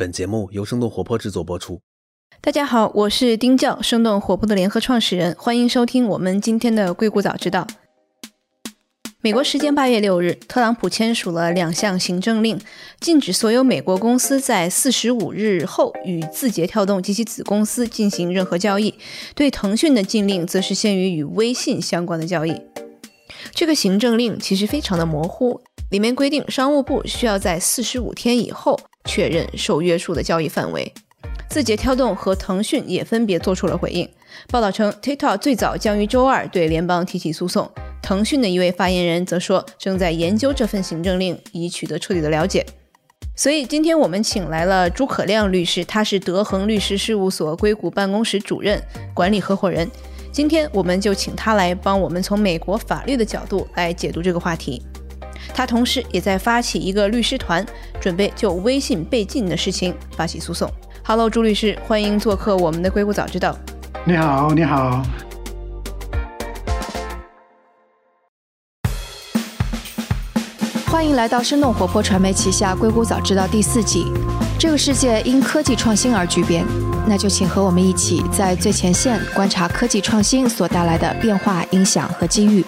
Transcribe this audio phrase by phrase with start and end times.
[0.00, 1.82] 本节目由生动活泼制作播出。
[2.40, 7.66] 大家好，我是丁教，生动活泼的联合创始人，欢迎收听我们今天的硅谷早知道。
[9.20, 12.58] 美国时间八月六日，特朗普签署了两项行政令，
[12.98, 18.94] 禁止所有美国公司在四十五日后与字节跳动及其子公司进行任何交易。
[19.34, 22.58] 对腾讯的禁令则是限于与微信相关的交易。
[23.52, 25.60] 这个行政令其实非常的模糊，
[25.90, 30.92] 里面规定商务部需要在四十五天以后确认受约束的交易范围。
[31.48, 34.08] 字节跳动和腾讯也分别做出了回应。
[34.48, 37.68] 报道称，TikTok 最早将于周二对联邦提起诉讼。
[38.00, 42.64] 腾讯的一位发言人则说，正在研究这份行政令，以取得彻底的了解。
[43.36, 48.80] 所以，今天我们请来了朱可亮律师，他是德恒律师事务所硅谷办公室主任、
[49.14, 49.88] 管理合伙人。
[50.32, 54.82] 今天我们就请他来帮我们从美国法律的角度来解读这个话题。
[55.54, 57.64] 他同时也在发起一个律师团，
[58.00, 60.70] 准备就微信被禁的事情发起诉讼。
[61.04, 63.56] Hello，朱律师，欢迎做客我们的硅谷早知道。
[64.04, 65.02] 你好，你好。
[70.86, 74.04] 欢迎来到生动活泼传媒旗下《硅谷早知道》第四季。
[74.58, 76.66] 这个世界因科技创新而巨变，
[77.06, 82.62] 那就请和我们一起在最前线观察科技创新所带来的变化、影响和机遇。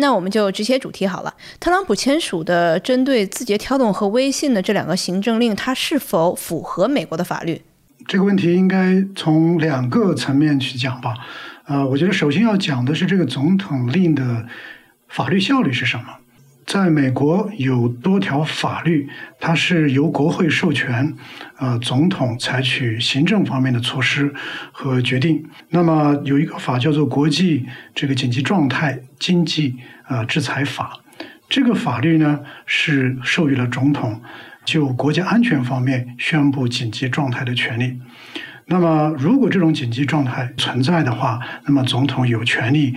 [0.00, 1.34] 那我们就直接主题好了。
[1.58, 7.60] 特朗普签署的针对字节跳动和微信的这两个行政令，它是否符合美国的法律？
[8.06, 11.14] 这个问题应该从两个层面去讲吧。
[11.66, 14.46] 呃，我觉得首先要讲的是这个总统令的
[15.08, 16.04] 法律效力是什么。
[16.68, 19.08] 在美国有多条法律，
[19.40, 21.14] 它是由国会授权，
[21.56, 24.30] 呃，总统采取行政方面的措施
[24.70, 25.42] 和决定。
[25.70, 29.76] 那么有一个法叫做《国际这个紧急状态经济
[30.08, 31.00] 呃制裁法》，
[31.48, 34.20] 这个法律呢是授予了总统
[34.66, 37.98] 就国家安全方面宣布紧急状态的权利。
[38.66, 42.94] 那么如果这种紧急状态存在的话，那么总统有权利，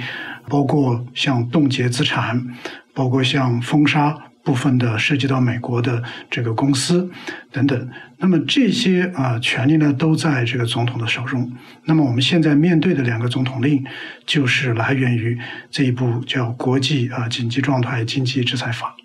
[0.50, 2.46] 包括像冻结资产。
[2.94, 7.10] 包括像封杀部分的涉及到美国的这个公司
[7.52, 11.52] 等等，那么这些啊权利呢都在这个总统的手中。
[11.86, 13.86] 那么我们现在面对的两个总统令，
[14.26, 15.38] 就是来源于
[15.70, 18.96] 这一部叫《国际啊紧急状态经济制裁法》。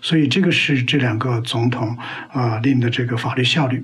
[0.00, 1.94] 所以这个是这两个总统
[2.32, 3.82] 啊令的这个法律效力。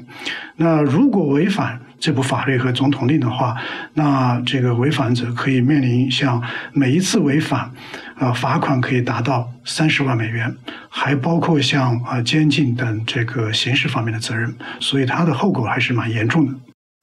[0.56, 3.54] 那如果违反这部法律和总统令的话，
[3.94, 6.42] 那这个违反者可以面临像
[6.72, 7.70] 每一次违反。
[8.16, 10.56] 啊，罚款可以达到三十万美元，
[10.88, 16.54] 还包括像啊监禁等这个刑事方面的责任，所以它的后果还是蛮严重的。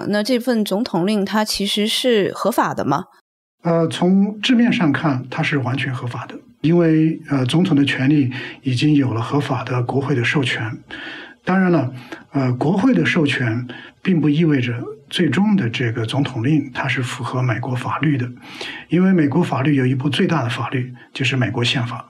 [0.07, 3.05] 那这份总统令它其实是合法的吗？
[3.63, 8.31] 呃，从字面上看，它是完全合法的，因为呃总统的权利
[8.63, 10.77] 已经有了合法的国会的授权。
[11.43, 11.93] 当然了，
[12.31, 13.67] 呃，国会的授权
[14.01, 14.83] 并不意味着。
[15.09, 18.27] 最终的这个总统令，它是符合美国法律的，
[18.89, 22.09] 因为美国法律有一部最大的法律就是美国宪法。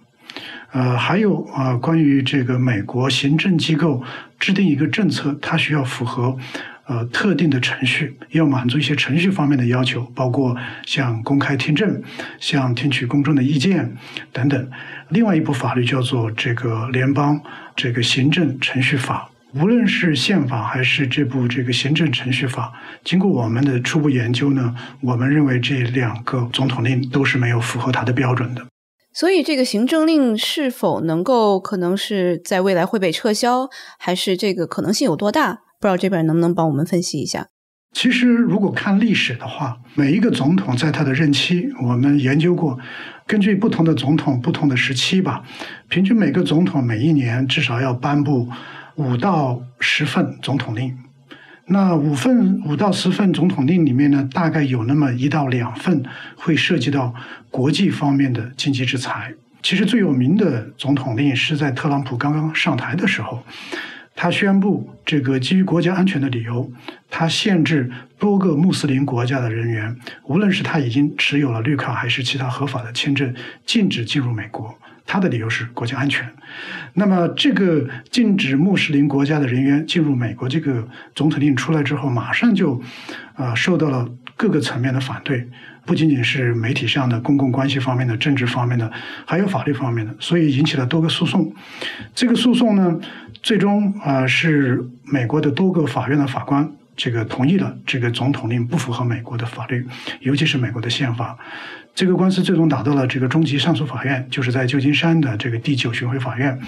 [0.72, 4.02] 呃，还有啊，关于这个美国行政机构
[4.40, 6.38] 制定一个政策，它需要符合
[6.86, 10.56] 呃特定的程序，要满足一些程序方面的要求，包括
[10.86, 12.02] 像公开听证、
[12.40, 13.96] 像听取公众的意见
[14.32, 14.70] 等等。
[15.10, 17.42] 另外一部法律叫做这个联邦
[17.76, 19.30] 这个行政程序法。
[19.56, 22.74] 无论是宪法还是这部这个行政程序法，
[23.04, 28.66] 经过我们的初步研究呢，我们认为这两个总统令都是没有符合它的标准的。
[29.14, 33.70] 所以，这个行政令是否能够可能是在未来会被撤销，
[34.00, 35.60] 还是这个可能性有多大？
[35.84, 37.48] 不知道这边能不能帮我们分析一下？
[37.92, 42.80] 其实，如果看历史的话，每一个总统在他的任期，我们研究过，
[43.28, 45.44] 根据不同的总统不同的时期吧，
[45.90, 48.48] 平均每个总统每一年至少要颁布。
[48.96, 50.96] 五到十份总统令，
[51.66, 56.02] 那五份五到十份总统令里面呢，大概有那么一到两份
[56.38, 57.14] 会涉及到
[57.50, 59.34] 国际方面的经济制裁。
[59.64, 63.44] 其实最有名的总统令是在特朗普刚刚上台的时候，
[64.16, 66.72] 他宣布这个基于国家安全的理由，
[67.10, 69.96] 他限制多个穆斯林国家的人员，
[70.26, 73.34] 无论是他已经持有了绿卡还是其他合法的签证，
[73.66, 74.74] 禁止进入美国。
[75.06, 76.26] 他的理由是国家安全。
[76.94, 82.82] 那么，这个禁止穆斯林国家的人员进入美国这个总统令出来之后，马上就
[83.36, 85.46] 啊受到了各个层面的反对，
[85.86, 88.90] 不仅仅是媒体上的、公共关系方面的、政治方面的，
[89.26, 91.54] 还有法律方面的，所以引起了多个诉讼。
[92.16, 92.98] 这个诉讼呢，
[93.43, 99.85] 最终啊是美国的多个法院的法官这个同意了这个总统令不符合美国的法律，
[100.22, 101.37] 尤其是美国的宪法。
[101.95, 106.59] 这个官司最终打到了这个中级上诉法院，就是在旧金山的这个第九巡回法院。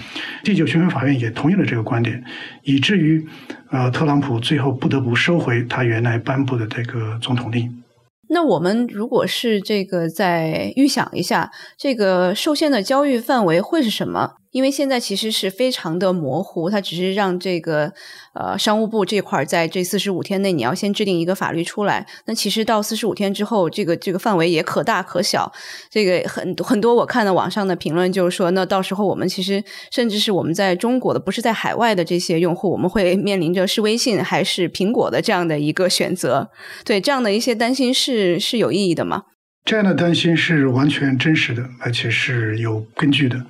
[0.44, 2.22] 第九巡回法院也同意了这个观点，
[2.62, 3.26] 以至于
[3.70, 7.82] 呃，特朗普最后不得不收回他原来颁布的这个总统令。
[8.28, 14.34] 那我们如果是这个再预想一下，这个受限的交易范围会是什么？
[14.50, 17.92] 因为现在其实是非常的模糊，它只是让这个
[18.34, 22.06] 呃商务部这块在这四十五天内你要先制定一个法律出来。
[22.26, 25.52] 那其实到四十五天之后，这个这个范围也可大可小。
[25.90, 36.50] 这个很很多我看到网上的评论就是说，那到时候我们其实甚至是我们在中国的，不是在海外的这些用户，我们会面临着是微信还是苹果的这样的一个选择。
[36.84, 39.24] 对这样的一些担心是是有意义的吗？
[39.64, 43.44] 这样的担心是完全真实的，而且是有根据的。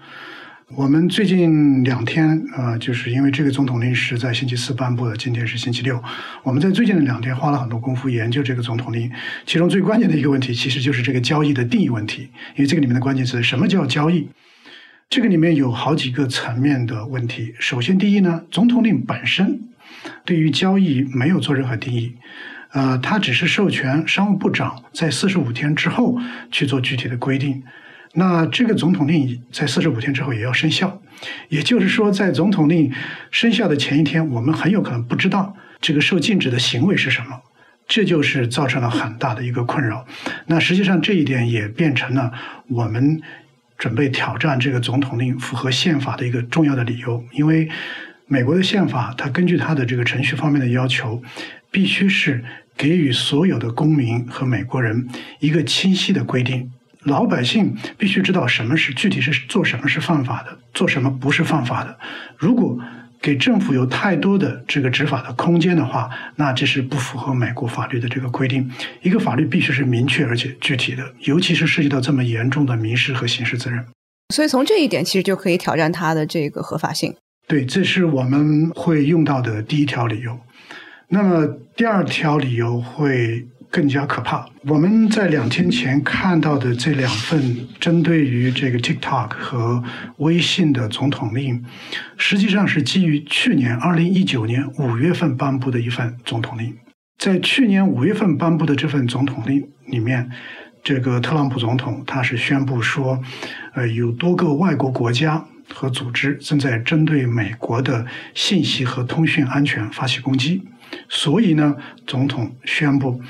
[0.74, 6.02] 我们最近两天，呃，就是因为这个总统令是在星期四颁布的，今天是星期六。
[6.42, 9.08] 我们在最近的两天花了很多功夫研究这个总统令，
[9.46, 12.22] 其中最关键的一个问题，其实就是这个交易的定义问题。
[12.56, 14.28] 因为这个里面的关键词，什么叫交易？
[15.08, 17.54] 这个里面有好几个层面的问题。
[17.60, 19.68] 首先，第一呢，总统令本身
[20.24, 22.16] 对于交易没有做任何定义，
[22.72, 26.18] 呃，它只是授权商务部长在四十五天之后
[26.50, 27.62] 去做具体的规定。
[28.18, 31.02] 那这个总统令在四十五天之后也要生效，
[31.50, 32.90] 也就是说，在总统令
[33.30, 37.42] 生效的前一天，我们很有可能不知道这个受禁止的行为是什么，
[37.86, 40.06] 这就是造成了很大的一个困扰。
[40.46, 42.32] 那实际上这一点也变成了
[42.68, 43.20] 我们
[43.76, 47.68] 准备挑战这个总统令符合宪法的一个重要的理由，因为
[48.26, 51.22] 美国的宪法它根据它的这个程序方面的要求，
[51.70, 52.42] 必须是
[52.78, 55.06] 给予所有的公民和美国人
[55.40, 56.72] 一个清晰的规定。
[57.06, 61.96] 老百姓必须知道什么是具体是做什么是犯法的，做什么不是犯法的。
[62.36, 62.76] 如果
[63.22, 68.68] 给政府有太多的这个执法的空间的话，那这是不符合美国法律的这个规定。
[69.02, 73.84] 一个法律必须是明确而且具体的，尤其是涉及到这么严重的民事和刑事责任。
[74.34, 77.14] 所以从这一点其实就可以挑战它的这个合法性。
[77.46, 80.38] 对，这是我们会用到的第一条理由。
[81.08, 83.46] 那么第二条理由会。
[83.76, 84.48] 更加可怕。
[84.64, 89.84] 我们在两天前看到的这两份针对于这个 TikTok 和
[90.16, 91.62] 微信的总统令，
[92.16, 96.74] 实际上是基于去年二零一九年五月份颁布的一份总统令。
[97.18, 100.30] 在去年五月份颁布的这份总统令里面，
[100.82, 103.22] 这个特朗普总统他是宣布说，
[103.74, 105.44] 呃，有多个外国国家
[105.74, 110.62] 和组织正在针对美国的信息和通讯安全发起攻击，
[111.10, 111.76] 所以呢，
[112.06, 113.20] 总统宣布。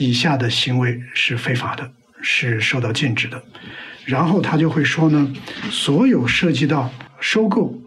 [0.00, 1.92] 以下的行为是非法的，
[2.22, 3.44] 是受到禁止的。
[4.06, 5.30] 然后他就会说呢，
[5.70, 7.78] 所有涉及到收购、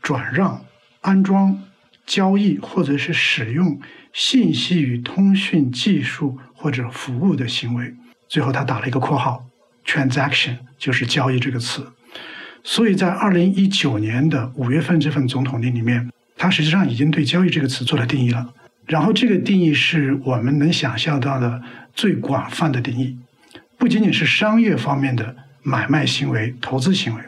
[0.00, 0.64] 转让、
[1.02, 1.62] 安装、
[2.06, 3.78] 交易或者是使用
[4.14, 7.94] 信息与通讯技术或者服务的行为，
[8.30, 9.44] 最后他打了一个括号
[9.84, 11.86] ，transaction 就是交易这个词。
[12.64, 18.54] 所以在二零一九年的五月份这份总统令里面，他实际上已经对交易这个词做了定义了。
[18.88, 21.60] 然后，这个定义是我们能想象到的
[21.94, 23.18] 最广泛的定义，
[23.76, 27.22] 不仅仅是商业方面的买卖行为、投资行为，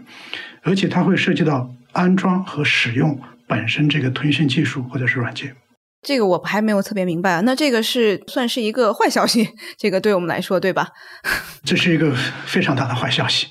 [0.62, 5.54] 而且它会涉及到安装和使用本身这个通讯技术或者是软件。
[6.02, 10.88] 这个我还没有特别明白，那这个是算是一个坏消息，这个对我们来说，对吧？
[11.62, 12.16] 这是一个
[12.46, 13.48] 非常大的坏消息，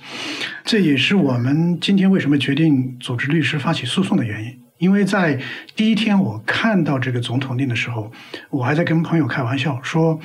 [0.66, 4.58] 这也是我们今天为什么决定组织律师发起诉讼的原因。
[4.80, 5.40] 因为在
[5.76, 8.12] 第一天我看到这个总统令的时候，
[8.50, 10.20] 我还在跟朋友开玩笑说，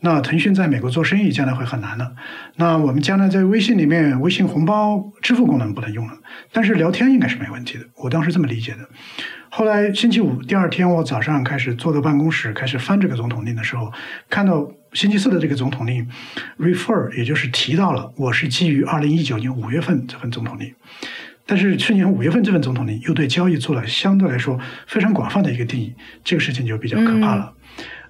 [0.00, 2.14] 那腾讯在美国做生意将来会很难的。
[2.56, 6.12] 那我们将来在微信里面，微信红包支付功能不能用了，
[6.52, 7.86] 但是聊天应该是没问题的。
[7.96, 8.80] 我当时这么理解的。
[9.52, 13.92] 后来星期五第二天，我早上开始坐到办公室开始翻这个总统令的时候，
[14.28, 16.08] 看到星期四的这个总统令
[16.58, 20.72] ，refer 也就是提到了我是基于二零一九年五月份这份总统令。
[21.50, 25.92] 但是去年五月份这份总统令又对交易做了相对来说非常广泛的一个定义，
[26.22, 27.52] 这个事情就比较可怕了。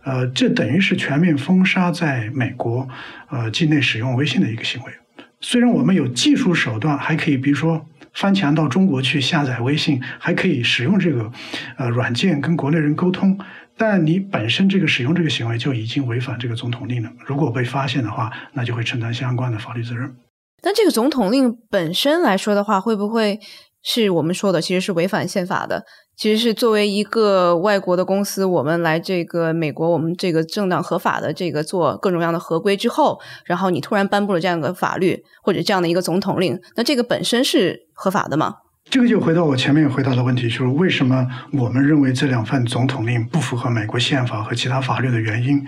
[0.04, 2.86] 呃，这等于是全面封杀在美国
[3.30, 4.92] 呃境内使用微信的一个行为。
[5.40, 11.32] 虽然我们有技术手段，还可以比如说翻墙到中国去下载微信，还可以使用这个
[11.78, 13.38] 呃软件跟国内人沟通，
[13.78, 17.10] 但你本身这个使用这个行为就已经违反这个总统令了。
[17.24, 20.14] 如果被发现的话，那就会承担相关的法律责任。
[20.62, 23.38] 但这个总统令本身来说的话，会不会
[23.82, 25.84] 是我们说的其实是违反宪法的？
[26.16, 38.56] 其实是作为一个外国的公司，我们来这个美国，我们这个正当合法的这个做各种各样的合规之后，然后你突然颁布了这样的法律或者这样的一个总统令，那这个本身是合法的吗？
[38.90, 45.64] 这个就回到我前面回答的问题，就是为什么我们认为这两份总统令不符合美国宪法和其他法律的原因？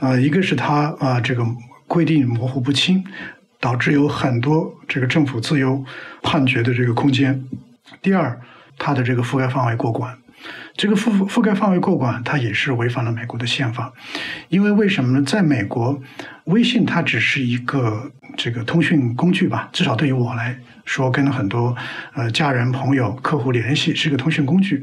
[0.00, 1.44] 呃，一个是它啊这个
[1.86, 3.04] 规定模糊不清，
[3.62, 5.84] 导致有很多这个政府自由
[6.20, 7.32] 判决的这个空间；
[8.02, 8.40] 第二，
[8.76, 10.18] 它的这个覆盖范围过广。
[10.76, 13.92] 这个覆覆盖范围过广，它也是违反了美国的宪法。
[14.48, 15.24] 因为为什么呢？
[15.24, 16.02] 在美国，
[16.46, 21.76] 微信它只是一个这个通讯工具吧，至少对于我来说，跟很多
[22.14, 24.82] 呃家人、朋友、客户联系是个通讯工具。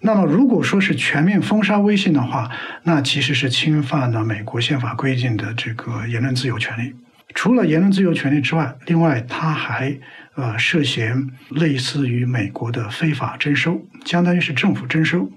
[0.00, 2.50] 那么，如果说是全面封杀微信的话，
[2.82, 6.94] 那其实是侵犯了美国宪法规定的这个言论自由权利。
[7.34, 9.98] 除了言论自由权利之外，另外它还。
[10.34, 15.28] 呃，涉嫌类似于美国的非法征收，相当于是政府征收，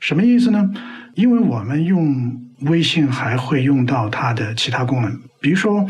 [0.00, 0.72] 什么意思呢？
[1.14, 5.86] 因为我们用微信还会用到它的其他功能，比如说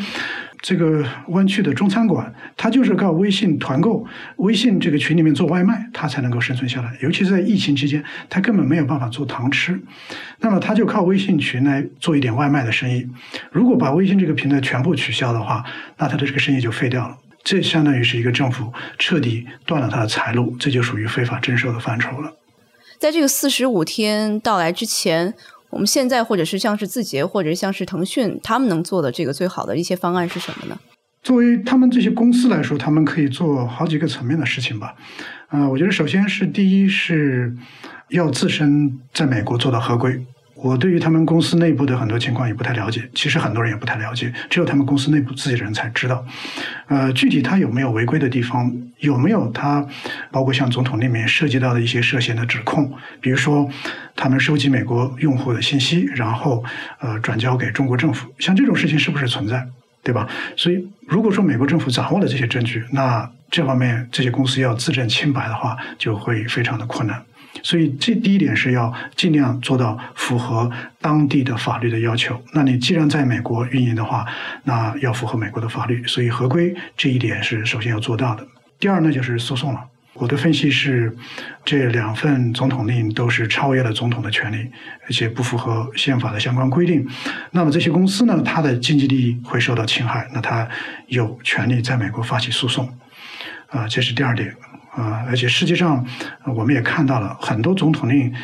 [0.66, 4.04] 这个湾区的中餐馆，它就是靠微信团购，
[4.38, 6.92] 微信这个群里面做外卖，它才能够生存下来。
[7.00, 9.80] 尤其是在疫情期间，它根本没有办法做堂吃，
[10.40, 13.08] 那么它就靠微信群来做一点外卖的生意。
[13.52, 15.64] 如果把微信这个平台全部取消的话，
[15.98, 17.16] 那它的这个生意就废掉了。
[17.44, 22.32] 这相当于是一个政府彻底断了他的财路，这就属于非法征收的范畴了。
[22.98, 25.32] 在这个四十五天到来之前，
[25.70, 30.78] 我们现在或者是像是字节，或者像是腾讯，他们能做的这个最好的一些方案是什么呢？
[31.22, 34.94] 作为他们这些公司来说，他们可以做好几个层面的事情吧。
[35.48, 37.52] 啊，我觉得首先是第一是
[38.10, 40.24] 要自身在美国做到合规。
[40.56, 46.24] 我对于他们公司内部的很多情况也不太了解，其实很多人也不太了解，只有他们公司内部自己的人才知道。
[46.88, 49.86] 呃，具体他有没有违规的地方，有没有他，
[50.30, 53.68] 包括像总统里面涉及到的一些涉嫌的指控，比如说
[54.16, 56.64] 他们收集美国用户的信息，然后
[57.00, 59.66] 呃转交给中国政府，像这种事情是不是存在，
[60.02, 60.26] 对吧？
[60.56, 67.22] 所以如果说美国政府掌握了这些证据，那这方面这些公司要自证清白的话，就会非常的困难。
[67.66, 70.70] 所以，这第一点是要尽量做到符合
[71.00, 72.40] 当地的法律的要求。
[72.52, 74.24] 那你既然在美国运营的话，
[74.62, 78.46] 那要符合美国的法律，所以合规这一点是首先要做到的。
[78.78, 79.80] 第二呢，就是诉讼了。
[80.14, 81.12] 我的分析是，
[81.64, 84.70] 这两份总统令都是超越了总统的权利，
[85.06, 87.04] 而且不符合宪法的相关规定。
[87.50, 90.68] 那么这些公司呢，它的经济利益会受到侵害，那它
[91.08, 92.88] 有权利在美国发起诉讼。
[93.66, 94.54] 啊，这是第二点。
[94.96, 96.04] 啊，而且实际上，
[96.46, 98.34] 我们也看到了很多总统令，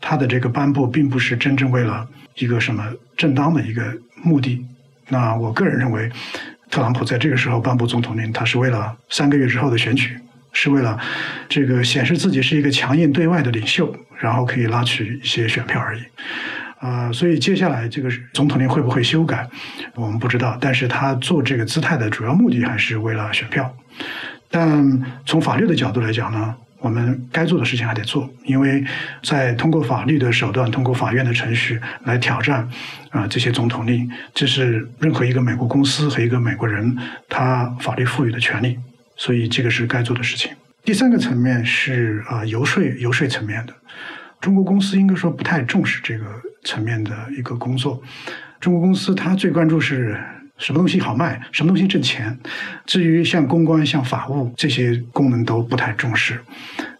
[0.00, 2.84] 它的这个颁布并不是真正为了一个什么
[3.16, 3.82] 正当的一个
[4.22, 4.64] 目的。
[5.08, 6.08] 那我个人认为，
[6.70, 10.16] 特朗普在这个时候颁布总统令，他是为了三个月之后的选举，
[10.52, 10.96] 是为了
[11.48, 16.02] 这个显示自己是一个强硬对外的领袖，然后可以拉取一些选票而已。
[16.78, 19.48] 啊，所以接下来这个总统令会不会修改，
[19.94, 20.56] 我们不知道。
[20.60, 23.74] 但是他做这个姿态的主要目的还是为了选票。
[24.50, 28.84] 但从法律的角度来讲呢，我们该做的事情还得做，因为
[29.22, 32.68] 在通过法律的手段、通过法院的程序来挑战
[33.10, 36.96] 啊这些总统令，这是任何一个美国公司和一个美国人
[37.28, 38.78] 他法律赋予的权利，
[39.16, 40.52] 所以这个是该做的事情。
[40.84, 43.74] 第三个层面是啊游说游说层面的，
[44.40, 46.24] 中国公司应该说不太重视这个
[46.62, 48.00] 层面的一个工作，
[48.60, 50.16] 中国公司它最关注是。
[50.58, 52.38] 什么东西好卖，什么东西挣钱。
[52.84, 56.40] 至于像公关、像法务这些功能都不太重视。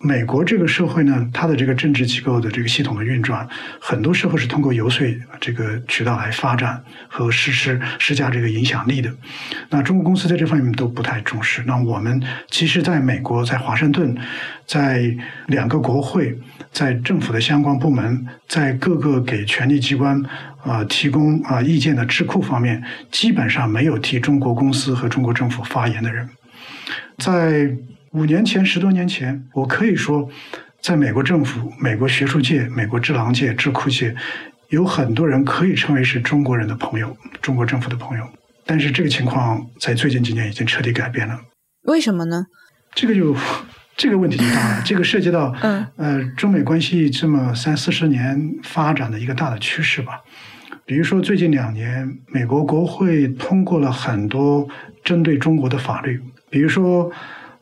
[0.00, 3.48] 美国这个社会呢，它的这个政治机构的这个系统的运转，
[3.80, 5.06] 很多时候是通过游说
[5.40, 9.10] 这个渠道来发展和实施施加这个影响力的。
[9.70, 11.62] 那中国公司在这方面都不太重视。
[11.66, 14.16] 那我们其实在美国，在华盛顿，
[14.66, 15.14] 在
[15.46, 16.38] 两个国会，
[16.70, 20.22] 在政府的相关部门，在各个给权力机关。
[20.66, 26.28] 啊，提供啊意见的智库方面，基本上没有替中国公司和中国政府发言的人。
[27.18, 27.70] 在
[28.12, 30.28] 五年前、十多年前，我可以说，
[30.80, 34.14] 在美国政府、美国学术界、美国智囊界、智库界，
[34.70, 38.24] 有很多人可以称为是中国人的朋友、中国政府的朋友。
[38.64, 41.38] 但是这个情况在最近几年已经彻底改变了。
[41.82, 42.46] 为什么呢？
[42.94, 43.36] 这个就
[43.96, 44.82] 这个问题就大了。
[44.86, 50.20] 这个涉及到嗯呃中美关系这么三四十年发展的一个大的趋势吧。
[50.84, 54.66] 比如说，最近两年，美国国会通过了很多
[55.04, 56.20] 针对中国的法律。
[56.48, 57.10] 比如说，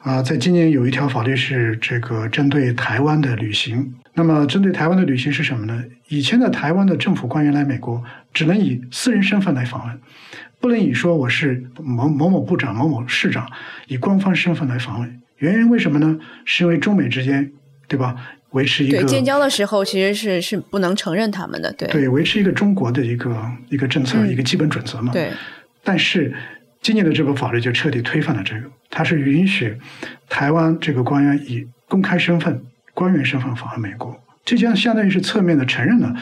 [0.05, 3.95] 啊，在今年有一条法律是这个针对台湾的旅行。
[4.13, 5.83] 那么，针对台湾的旅行是什么呢？
[6.09, 9.99] 以前的台湾的政府官员来美国，只能以私人身份来访问，
[10.61, 13.51] 不能以说我是某某某部长、某某市长
[13.89, 15.21] 以官方身份来访问。
[15.39, 16.21] 原因为什么呢？
[16.45, 17.51] 是因为中美之间，
[17.89, 18.15] 对吧？
[18.51, 25.15] 维持一个对建交的时候，其实是是不能承认他们的，对对，维持一个中国的一个一个政策，一个基本准则嘛。
[25.15, 25.31] 对。
[25.83, 26.33] 但是
[26.85, 29.75] 今年的这部法律就彻底推翻了这个，它是允许
[30.29, 32.62] 台湾这个官员以公开身份、
[32.93, 34.14] 官员身份访问美国，
[34.45, 36.14] 这将相当于是侧面的承认了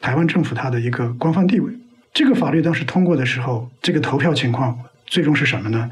[0.00, 1.72] 台湾政府它的一个官方地位。
[2.14, 5.90] 这个法律当时通过的时候，这个投票情况最终是什么呢？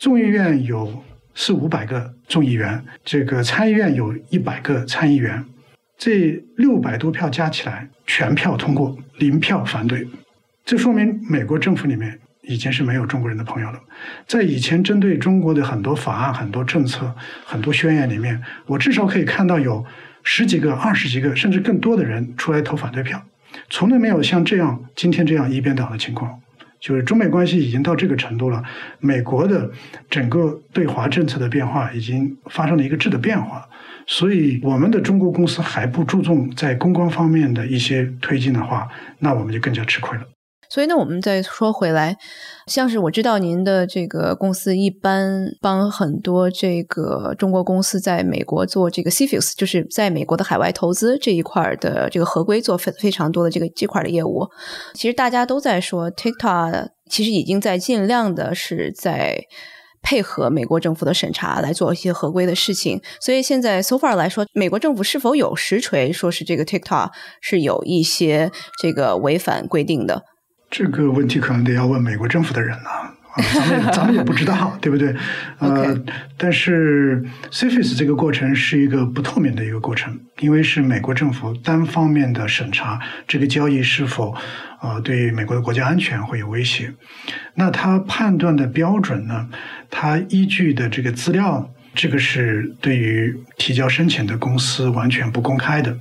[0.00, 1.04] 众议院有
[1.36, 5.44] 四五百个众议员，这个参议院有一百个参议员，
[5.96, 10.04] 这六百多票加起来全票通过，零票反对。
[10.64, 13.80] 这说明美国政府里面已经是没有中国人的朋友了。
[14.26, 19.84] 在以前针对中国的很多法案、很多政策、很多宣言里面，我至少可以看到有
[20.22, 23.22] 十几个、二十几个，甚至更多的人出来投反对票，
[23.68, 26.40] 从来没有像这样今天这样一边倒的情况。
[26.78, 28.62] 就是中美关系已经到这个程度了，
[29.00, 29.68] 美国的
[30.10, 33.66] 整个对华政策的变化已经发生了一个质的变化，
[34.06, 38.86] 所以我们的中国公司还不注重在公关方面的一些推进的话，
[39.18, 40.24] 那我们就更加吃亏了。
[40.68, 42.16] 所以呢，我们再说回来，
[42.66, 54.46] 像是我知道您的这个公司一般帮很多这个中国公司在美国做这个 CFIUS，就是在美国的海外投资这一块的这个合规做非非常多的这个这块的业务。
[54.94, 59.44] 其实大家都在说，TikTok 其实已经在尽量的是在
[60.02, 63.00] 配合美国政府的审查来做一些合规的事情。
[63.20, 70.22] 所以现在 so far 来说，美国政府是否有实锤说是这个 TikTok 是有一些这个违反规定的？
[70.70, 73.14] 这个问题可能得要问美国政府的人了，啊，
[73.54, 75.14] 咱们 咱们也不知道，对不对？
[75.58, 75.96] 呃，
[76.36, 84.34] 但是 CFIUS 这个过程是一个不透明的一个过程，因为是美国政府单方面的审查这个交易是否
[84.82, 86.92] 呃对美国的国家安全会有威胁。
[87.54, 89.48] 那他判断的标准呢？
[89.90, 91.70] 他依据的这个资料。
[91.96, 95.98] 这个是对于提交申请的公司完全不公开的。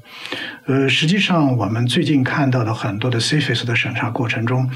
[0.66, 4.70] 呃，实际上我们最近看到的很多的 CFIS 的审查过程中，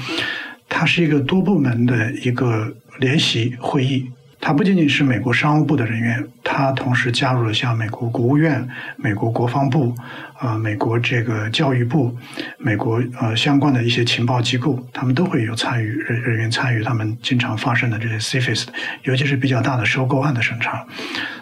[0.68, 4.10] 它是一个多部门的一个联席会议。
[4.40, 8.66] 它不仅仅是美国商务部的人员，它同时加入了像美国国务院、
[8.96, 9.94] 美国国防部、
[10.38, 12.16] 啊美国这个教育部、
[12.58, 18.64] 美国呃相关的一些情报机构，他们都会有参与人人员参与他们经常发生的这些 CFIUS，
[19.02, 20.86] 尤其是比较大的收购案的审查。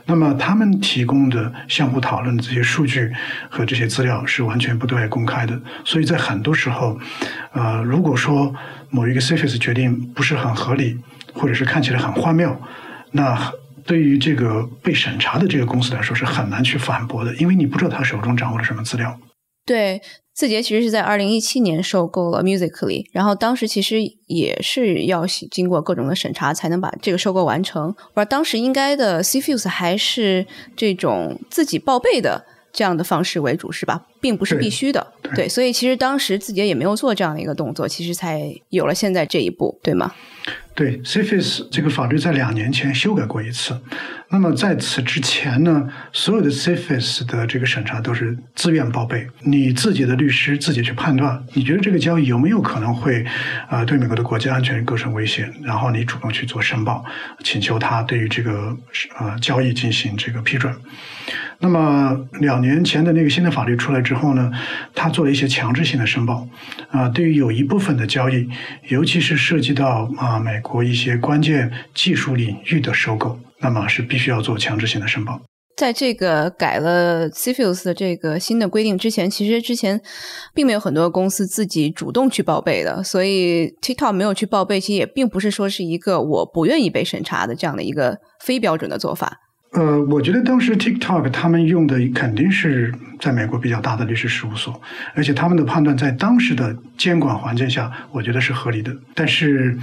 [0.05, 3.13] 那么他们提供的相互讨论的这些数据
[3.49, 6.99] 和这些资料是完全不对外公开的，所以在很多时候，
[7.53, 8.53] 呃，如果说
[8.91, 10.99] 某一个 CFIUS 决定不是很合理，
[11.33, 12.61] 或者是看起来很荒谬。
[13.13, 13.53] 那
[13.85, 19.19] 对于这个被审查的这个公司来说是很难去反驳的，因为你不知道他手中掌握了什么资料。
[19.65, 20.01] 对，
[20.35, 27.95] 字节其实是在二零一七年收购了 Musically，然后当时其实也是要经过各种的审查才能把这个收购完成。
[28.15, 34.07] 而当时应该的 C fuse 还是这种自己报备的这样的方式为主，是吧？
[34.21, 35.07] 并不是必须的。
[35.35, 40.13] 对，所以其实当时字节也没有做这样的一个动作，其实才有了现在这一步，对吗？
[40.75, 43.77] 对，CFIUS 这个法律在两年前修改过一次。
[44.31, 53.27] 那么在此之前呢，所有的 CFIUS 的这个审查都是自愿报备，你自己的律师自己去判断，你觉得这个交易有没有可能会
[53.69, 57.05] 啊对美国的国家安全构成威胁，然后你主动去做申报，
[57.43, 58.77] 请求他对于这个
[59.19, 60.73] 呃交易进行这个批准。
[61.61, 64.51] 那么两年前的那个新的法律出来之后呢，
[64.95, 66.49] 他做了一些强制性的申报，
[66.91, 68.49] 啊，对于有一部分的交易，
[68.89, 75.39] 尤其是涉及到啊美国一些关键技术领域的收购，那么是必须要做强制性的申报。
[75.77, 80.01] 在这个改了 CFIUS 的这个新的规定之前，其实之前
[80.55, 89.37] 并没有很多公司自己主动去报备的，所以 TikTok 没有去报备，其实也并不是说是一个我不愿意被审查的这样的一个非标准的做法。
[89.73, 94.81] 呃，我觉得当时 TikTok 他们用的肯定是在美国比较大的律师事务所，
[95.15, 98.97] 而且他们的判断在当时的监管环境下，我觉得是合理的。
[99.15, 99.77] 但是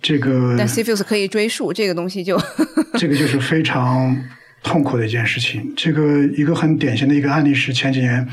[0.00, 2.40] 这个，但 CFIUS 可以追溯这个东西就，
[2.94, 4.16] 这个就是非常
[4.62, 5.72] 痛苦的一件事情。
[5.76, 8.26] 这个一个很典型的一个案例是前几年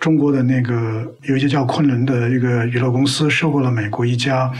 [0.00, 4.50] 中国的那个有一家叫昆仑的一个娱乐公司收购了美国一家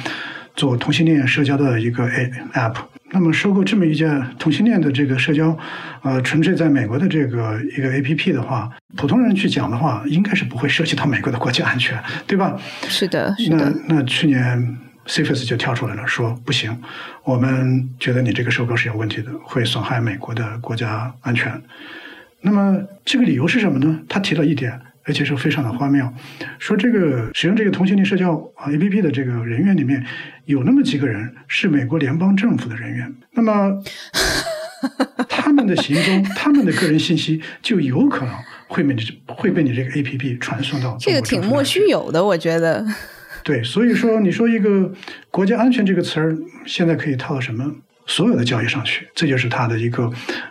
[0.55, 2.09] 做同性恋社交的一个
[2.55, 2.77] App。
[3.12, 5.57] 那么收购这么一家同性恋的这个社交，
[6.03, 12.59] 呃，纯粹在美国的这个一个 A P P 的话，普通人去讲的话，应该是不会涉及到美国的国家安全， 对吧？
[12.88, 13.57] 是的，是的。
[13.87, 16.77] 那那去年 c f s 就跳出来了，说不行，
[17.25, 21.62] 我们觉得你这个收购是有问题的，会损害美国的国家安全。
[22.40, 24.01] 那么这个理由是什么呢？
[24.09, 24.81] 他提了一点。
[25.04, 26.08] 而且是非常的荒谬，
[26.58, 30.04] 说这个使用这个同性恋社交啊 A P P 的这个人员里面
[30.44, 33.82] 有那么几个人是美国联邦政府的人员，那么
[35.28, 38.34] 他们的行踪、他们的个人信息就有可能
[38.68, 42.84] 会被你会被你这个 A P P 传送到这个挺莫须有的，我觉得。
[43.42, 44.92] 对，所以说你说一个
[45.30, 47.74] 国家安全这个词儿现在可以套到什么？
[48.04, 50.10] 所有的交易上去，这就是它的一个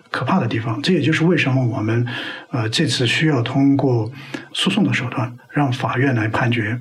[0.09, 0.81] 可怕的地方。
[0.81, 2.07] 这也就是为什么我们
[2.49, 4.09] 呃这次需要通过
[4.53, 6.79] 诉讼的手段，让法院来判决，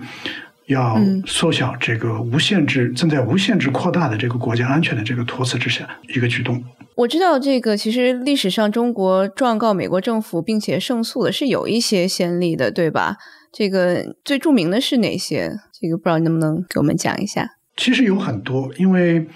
[0.66, 6.62] 要缩小这个无限制正在无限制扩大的这个国家安全的这个托词之下一个举动。
[6.96, 13.16] 我知道这个，其实历史上中国状告美国政府并且胜诉的是有一些先例的，对吧？
[13.52, 15.50] 这个最著名的是哪些？
[15.72, 17.48] 这个不知道能不能给我们讲一下？
[17.76, 19.26] 其实有很多，因为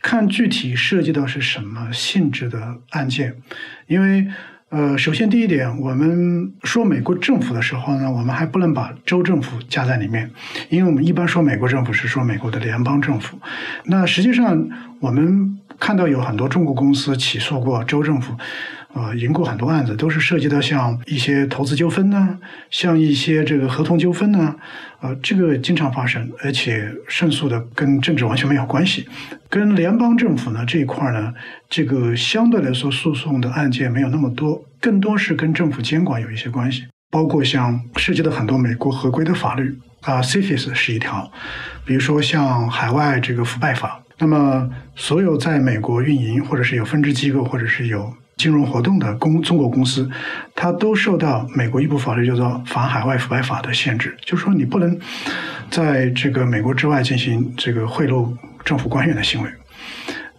[0.00, 3.34] 看具体涉及到是什么性质的案件。
[3.88, 4.28] 因为
[4.72, 10.30] 呃，首先第一点，我们说美国政府的时候呢，我们还不能把州政府加在里面，
[10.70, 13.38] 因为我们一般说美国政府是说美国的联邦政府。
[13.84, 14.66] 那实际上
[14.98, 18.34] 我们看到有很多中国公司起诉过州政府。
[18.94, 22.38] 呃，赢过很多案子，都是涉及到像一些投资纠纷呢，
[22.70, 24.54] 像一些这个合同纠纷呢，
[25.00, 29.08] 呃，这个经常发生，而且胜诉的跟政治完全没有关系，
[29.48, 31.32] 跟联邦政府呢这一块呢，
[31.70, 41.32] 这个相对来说诉讼的案件没有那么多，更多是跟政府监管有一些关系，包括像涉及到很多美国合规的法律啊，CFIUS 是一条，
[41.86, 50.10] 比如说像海外这个腐败法，那么所有在美国运营或者是有分支机构或者是有金融活动的公中国公司，
[50.56, 54.98] 它都受到美国一部法律叫做《反海外腐败法》的限制，就是说你不能
[55.70, 59.48] 在这个美国之外进行这个贿赂政府官员的行为。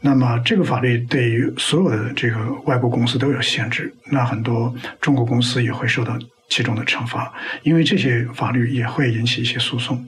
[0.02, 2.36] 那么这个法律对于所有的这个
[2.66, 7.32] 外国公司都有限制，那很多中国公司也会受到其中的惩罚，
[7.64, 10.06] 因为这些法律也会引起一些诉讼，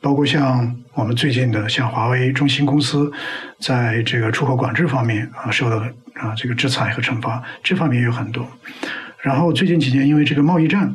[0.00, 3.12] 包括像我们最近的像华为、中兴公司，
[3.60, 5.84] 在这个出口管制方面啊受到。
[6.18, 8.46] 啊，这个制裁和惩罚这方面也有很多。
[9.20, 10.94] 然后最近几年，因为这个贸易战，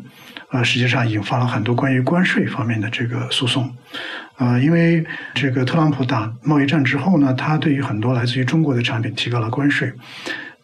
[0.50, 3.76] 啊，实际上引发了很多关于关税方面的这个诉讼。
[4.38, 9.94] 啊，因为这个特朗普打贸易战之后呢，他对于很多来自于中国的产品提高了关税。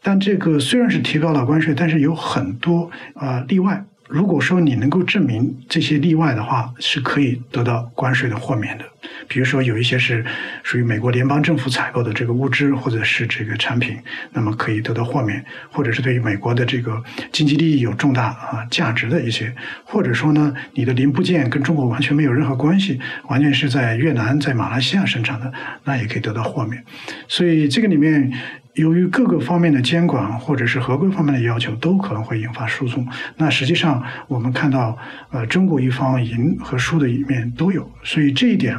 [0.01, 3.83] 但这个虽然是提高了关税，但是有很多啊例外。
[4.09, 8.83] 如果说你能够证明这些例外的话，是可以得到关税的豁免的。
[9.27, 10.25] 比如说，有一些是
[10.63, 13.95] 属于美国联邦政府采购的这个物资或者是这个产品，
[14.33, 26.83] 那么可以得到豁免；或者是对于美国的这个经济利益有重大啊价值的一些，或者说呢，你的零部件跟中国完全没有任何关系，完全是在越南、在马来西亚生产的，那也可以得到豁免。
[27.27, 28.33] 所以这个里面。
[28.79, 33.05] 由于各个方面的监管或者是合规方面的要求，都可能会引发诉讼。
[33.35, 34.97] 那实际上我们看到，
[35.31, 37.91] 呃，中国一方赢和输的一面都有。
[38.03, 38.73] 所以这一点，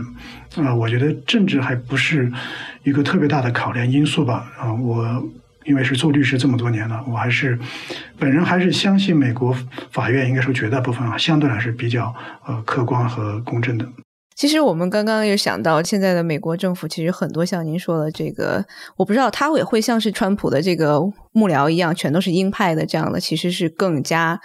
[0.56, 2.32] 啊，我觉得政治还不是
[2.82, 4.50] 一个特别大的考量因素吧。
[4.58, 5.30] 啊，我
[5.64, 7.58] 因为是做律师这么多年了，我还是
[8.18, 9.54] 本人还是相信美国
[9.90, 12.14] 法院应该说绝大部分啊，相对来说比较
[12.46, 13.86] 呃客观和公正的。
[14.40, 18.64] 其实我们刚刚有想到，现在的美国政府其实很多像您说的这个，
[18.96, 20.98] 我不知道他也会像是川普的这个
[21.32, 24.40] 幕僚一样，全都是鹰派的这样的，其实是更加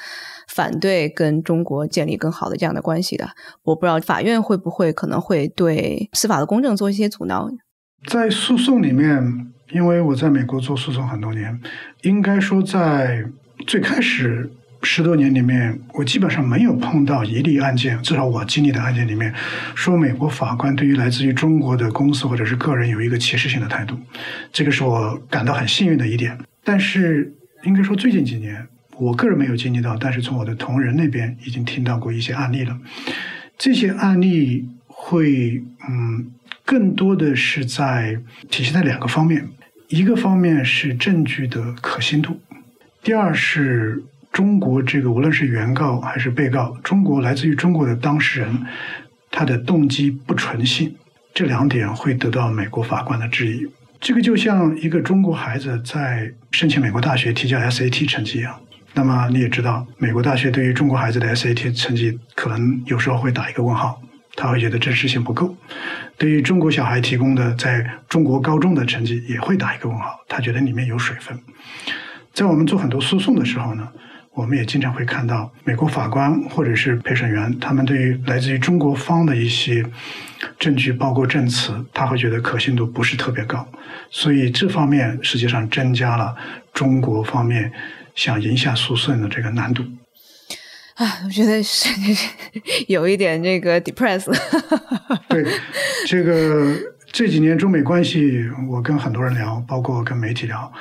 [0.50, 3.30] 反对跟中国建立更好的这样的关系的。
[3.64, 7.50] 我不知道法院会不会可能会对司法的公正做一些阻挠。
[8.10, 9.24] 在诉讼里面，
[9.72, 11.58] 因为我在美国做诉讼很多年，
[12.02, 13.24] 应该说在
[13.66, 14.52] 最开始。
[14.86, 19.34] 十多年里面，我基本上没有碰到一例案件，至少我经历的案件里面，
[19.74, 23.98] 说美国法官对于来自于中国的公司或者是个人有一个歧视性的态度，
[24.54, 26.38] 这个是我感到很幸运的一点。
[26.64, 28.66] 但是，应该说最近几年，
[28.98, 32.80] 我个人没有经历到，但是从我的同仁那边已经听到过一些案例了。
[33.58, 36.32] 这些案例会，嗯，
[36.64, 38.20] 更多的是在
[38.52, 39.48] 体现在两个方面，
[39.88, 42.40] 一个方面是证据的可信度，
[43.04, 44.04] 第二是。
[44.36, 48.66] 中国这个无论是原告还是被告，中国来自于中国的当事人，
[49.32, 50.94] 他的动机不纯性，
[51.34, 53.66] 这两点会得到美国法官的质疑。
[54.02, 58.60] 这个就像一个中国孩子在申请美国大学提交 SAT 成绩一样。
[58.94, 64.02] 那么你也知道，美国大学对于中国孩子的 SAT 成绩，可能有时候会打一个问号，
[64.36, 65.56] 他会觉得真实性不够。
[66.18, 71.40] 对于中国小孩提供的在中国高中的成绩，也会打一个问号，他觉得里面有水分。
[72.34, 73.88] 在我们做很多诉讼的时候呢。
[74.36, 79.84] 我们也经常会看到美国法官或者是陪审员，他们对于来自于中国方的一些
[80.60, 83.66] 证据，包括证词，他会觉得可信度不是特别高，
[84.12, 86.36] 所以这方面实际上增加了
[86.74, 87.72] 中国方面
[88.14, 89.84] 想赢下诉讼的这个难度。
[90.96, 91.90] 啊，我觉得是
[92.88, 94.34] 有一点这个 depressed。
[95.30, 95.46] 对，
[96.08, 96.74] 这个
[97.12, 100.72] 这几年中美关系，我跟很多人聊，包括跟媒体聊。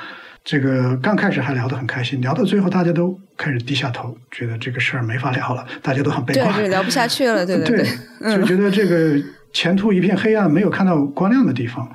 [0.45, 7.83] 这个刚开始还聊得很开心，聊到最后大家都开始低下头，觉得这个事儿没法聊了，大家都很悲观，对，聊不下去了，对对
[8.21, 9.19] 对，就觉得这个
[9.51, 11.91] 前途一片黑暗，没有看到光亮的地方。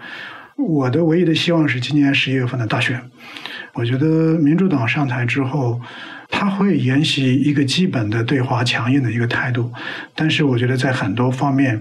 [0.56, 3.00] 我的唯一的希望是今年十一月份的大选。
[3.72, 5.80] 我觉得民主党上台之后，
[6.28, 9.72] 他会沿袭一个基本的对华强硬的一个态度，
[10.14, 11.80] 但是我觉得在很多方面，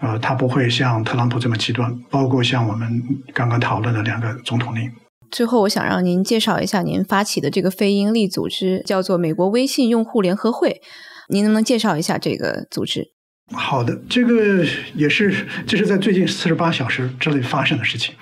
[0.00, 3.02] 呃，他不会像特朗普这么极端，包括像我们
[3.34, 4.90] 刚刚讨论的两个总统令。
[5.36, 10.80] 最后，我想让您介绍一下您发起的这个非营利组织，叫做美国微信用户联合会。
[11.28, 13.08] 您能不能介绍一下这个组织？
[13.52, 18.14] 好的，这个也是这是在最近四十八小时之内发生的事情。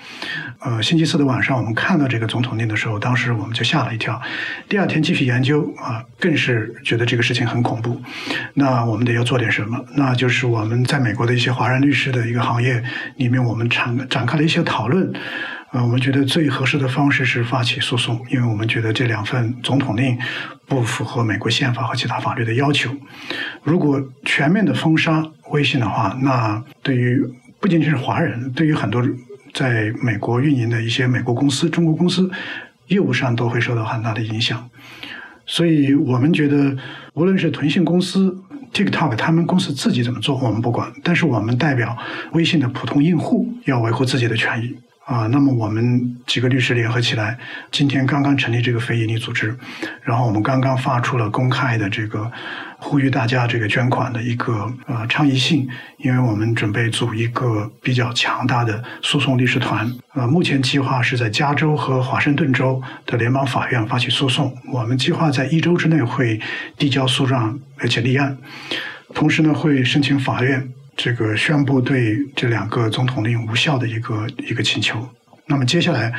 [0.59, 4.21] 呃，星期四的晚上，我们看到这个总统令的时候，当时我们就吓了一跳。
[4.67, 7.97] 第二天继续研究啊，更是觉得这个事情很恐怖。
[8.55, 9.81] 那我们得要做点什么？
[9.95, 12.83] 那就是我们在美国的一些华人律师的一个行业
[13.15, 15.13] 里面，我们展展开了一些讨论。
[15.75, 20.17] 呃，我们觉得最合适的方式是发起诉讼，因为我们觉得这两份总统令
[20.65, 22.89] 不符合美国宪法和其他法律的要求。
[23.61, 27.21] 如果全面的封杀微信的话，那对于
[27.59, 29.05] 不仅仅是华人，对于很多
[29.53, 32.31] 在美国运营的一些美国公司、中国公司，
[32.87, 34.69] 业务上都会受到很大的影响。
[35.45, 36.73] 所以我们觉得，
[37.15, 38.33] 无论是腾讯公司、
[38.71, 41.97] TikTok，他们公司自己怎么做，我们不管，但是我们代表
[42.31, 44.73] 微信的普通用户，要维护自己的权益。
[45.05, 47.37] 啊，那么我们几个律师联合起来，
[47.71, 49.55] 今天刚刚成立这个非营利组织，
[50.01, 52.31] 然后我们刚刚发出了公开的这个
[52.79, 55.67] 呼吁大家这个捐款的一个呃倡议信，
[55.99, 66.41] 因为我们准备组一个比较强大的诉讼律师团，呃，目前计划是在加州和华盛顿州的联邦法院发起诉讼，我们计划在一周之内会
[66.79, 68.35] 递交诉状而且立案，
[69.13, 70.67] 同时呢会申请法院。
[70.95, 75.07] 这个宣布对这两个总统令无效的一个一个请求。
[75.45, 76.13] 那么接下来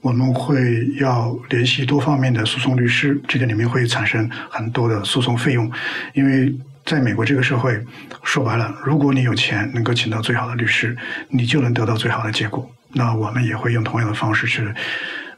[0.00, 5.70] 我们会要联系多方面的诉讼律师，这个里面会产生很多的诉讼费用。
[6.14, 6.54] 因为
[6.84, 7.78] 在美国这个社会，
[8.22, 10.96] 说白了，如果你有钱，能够请到最好的律师，
[11.28, 12.70] 你就能得到最好的结果。
[12.92, 14.66] 那我们也会用同样的方式去。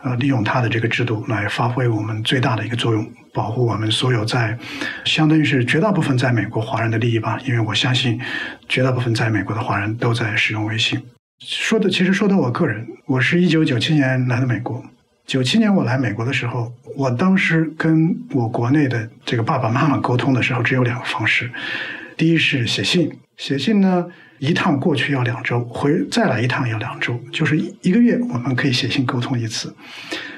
[0.03, 4.59] 呃，利用它的这个制度来发挥我们最大的一个作用，保护我们所有在，
[5.05, 7.39] 相当于是绝大部分在美国华人的利益吧。
[7.45, 8.21] 因为我相信，
[8.69, 11.01] 绝大部分在美国的华人都在使用微信。
[11.41, 14.85] 说的其实说到我个人，我是一九九七年来的美国。
[15.25, 21.51] 九七年我来美国的时候，我当时跟我国内的这个爸爸妈妈沟通的时候，只有两个方式。
[22.17, 24.07] 第一是写信，写信呢。
[24.43, 29.73] 一趟过去要两周，回再来一趟要两周，就是一个月我们可以写信沟通一次，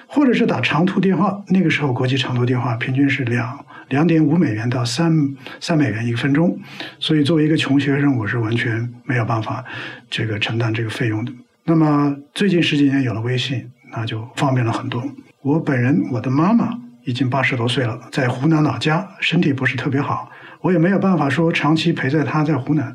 [0.07, 1.43] 或者是打长途电话。
[1.49, 5.11] 那个时候国际长途电话平均是两两点五美元到三
[5.59, 6.55] 三美元一分钟，
[6.99, 9.65] 所以作为一个穷学生，我是完全没有办法
[10.11, 11.33] 这个承担这个费用的。
[11.65, 15.03] 那么最近十几年有了微信，那就方便了很多。
[15.41, 22.95] 我本人我的妈妈已经八十多岁了，在湖南老家，身体不是特别好，我也没有办法说长期陪在她在湖南。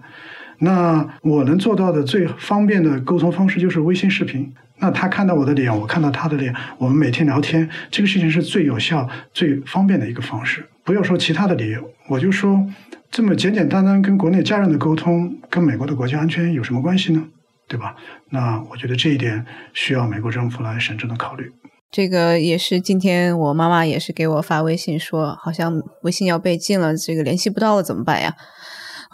[0.60, 4.54] 那我能做到的最方便的沟通方式就是微信视频。
[4.82, 10.66] 那他看到我的脸，我看到他的脸，我们每天聊天，这个事情是最有效、最方便的一个方式。
[10.86, 12.66] 不要说其他的理由，我就说
[13.12, 17.24] 这么简简单单跟国内家人的沟通，跟美国的国家安全有什么关系呢？
[17.68, 17.96] 对吧？
[18.30, 21.52] 那我觉得这一点需要美国政府来审慎的考虑。
[21.92, 28.34] 这个也是今天我妈妈也是给我发微信说，好像微信要被禁了，这个联系不到了怎么办呀？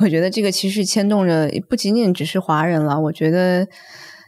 [0.01, 2.99] 我觉得这个其实牵动着不仅仅只是华人了。
[2.99, 3.65] 我觉得，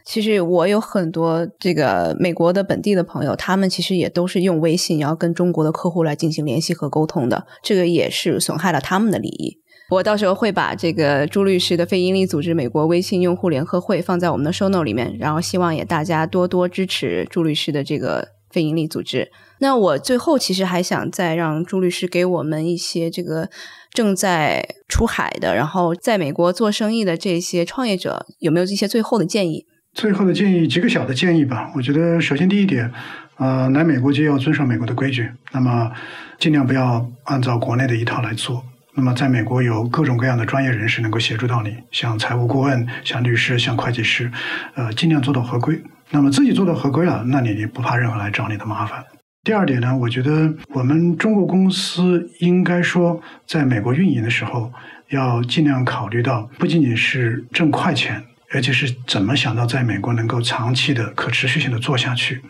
[0.06, 7.46] 其实我有很多这个美国的本地的朋友，他们其实也都是用微信，然后跟中国的客户来进行联系和沟通的。
[7.62, 9.58] 这个也是损害了他们的利益。
[9.90, 19.30] 我到时候会把这个朱律师的非营利组织美国微信用户联合会放在我们的 show note 里面，然后希望也大家多多支持朱律师的这个非营利组织。
[19.58, 23.50] 那我最后其实还想再让朱律师给我们一些这个。
[23.92, 29.66] 正在出海的，然后在美国做生意的这些创业者，有没有一些最后的建议？
[29.94, 31.72] 最后的建议，几个小的建议吧。
[31.74, 32.92] 我觉得，首先第一点，
[33.38, 35.90] 呃，来美国就要遵守美国的规矩，那么
[36.38, 38.64] 尽量不要按照国内的一套来做。
[38.94, 44.30] 那么，在美国有各种各样的专业人士能够协助到你，像财务顾问、像律师、像会计师，
[44.74, 45.80] 呃，尽量做到合规。
[46.10, 49.04] 那么自己做到合规了，那你不怕任何来找你的麻烦。
[49.48, 54.70] 第二点呢，我觉得我们中国公司应该说，在美国运营的时候，
[55.08, 62.42] 要尽量考虑到不仅仅是挣快钱，而且是怎么想到在美国能够长期的、可持续性的做下去。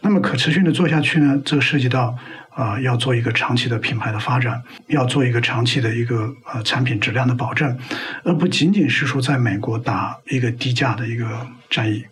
[0.00, 2.12] 那么可持续的做下去呢，这涉及到
[2.50, 7.78] 啊，要做一个长期的品牌的发展，要做一个长期的一个呃产品质量的保证，
[8.24, 12.04] 而不仅仅是说在美国打一个低价的一个战役。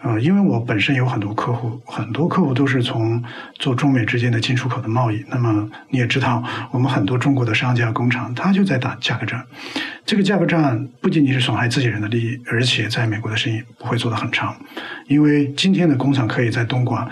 [0.00, 3.22] 呃，因为我本身有很多客户，很多客户都是从
[3.54, 5.24] 做中美之间的进出口的贸易。
[5.28, 9.44] 那么你也知道，我们很多中国的商家工厂，他就在打价格战。
[10.06, 14.56] 这个价格战不仅仅是损害自己人的利益，而且在美国的生意不会做得很长。
[15.08, 17.06] 因为今天的工厂可以在东莞，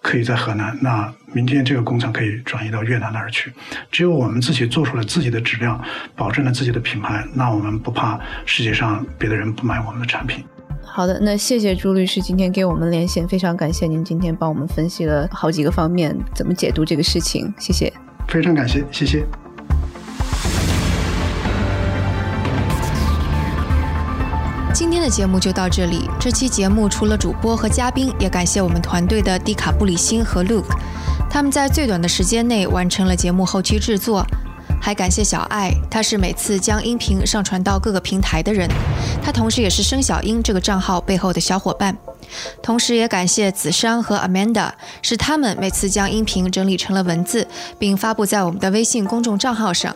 [0.00, 3.52] 可以在河南，那明天这个工厂可以转移到越南那儿去。
[3.92, 5.78] 只有我们自己做出了自己的质量，
[6.16, 10.42] 保证了自己的品牌，那我们不怕世界上别的人不买我们的产品。
[10.82, 17.92] 好的，那谢谢朱律师今天给我们连线，非常感谢您今天帮我们分析了好几个方面，怎么解读这个事情，谢谢。
[18.28, 19.24] 非常感谢，谢谢。
[24.72, 26.08] 今天的节目就到这里。
[26.18, 30.74] 这期节目除了主播和嘉宾，也感谢我们团队的迪卡布里辛和 Luke，
[31.28, 34.24] 他们在最短的时间内完成了节目后期制作。
[34.80, 38.68] 还感谢小爱，他是每次将音频上传到各个平台的人，
[39.22, 41.96] 他同时也是生小英这个账号背后的小伙伴。
[42.62, 44.70] 同时也感谢子珊和 Amanda，
[45.02, 47.46] 是他们每次将音频整理成了文字，
[47.78, 49.94] 并发布在我们的微信公众账号上。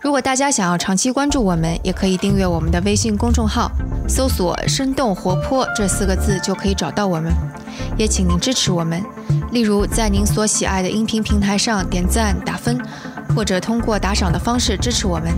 [0.00, 3.70] 如果大家想要长期关注我们，也可以订阅我们的微信公众号，
[4.08, 7.32] 搜索“生动活泼”这四个字就可以找到我们。
[7.96, 9.02] 也请您支持我们，
[9.50, 12.78] 例如在您所喜爱的音频平台上点赞打分。
[13.34, 15.32] 或者通过打赏的方式支持我们，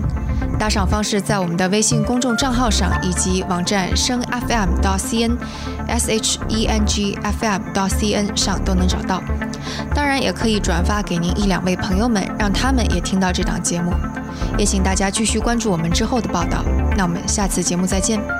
[0.58, 9.22] 打赏方式在我们的微信公众账号上以及网站声 FM 到 CN，S H E N G F M 到 C N 上都能找到。
[9.94, 13.92] 当然，也可以转发给您一两位朋友们，让他们也听到这档节目。
[14.58, 16.62] 也请大家继续关注我们之后的报道。
[16.96, 18.35] 那我们下次节目再见。